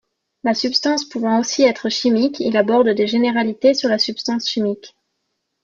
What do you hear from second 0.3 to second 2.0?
La substance pouvant aussi être